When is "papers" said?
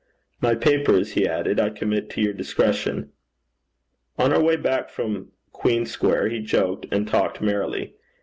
0.55-1.11